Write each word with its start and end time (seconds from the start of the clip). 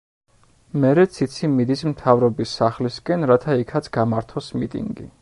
მერე 0.85 1.03
ციცი 1.17 1.51
მიდის 1.59 1.85
მთავრობის 1.91 2.57
სახლისკენ, 2.63 3.29
რათა 3.33 3.63
იქაც 3.67 3.95
გამართოს 4.01 4.53
მიტინგი. 4.61 5.09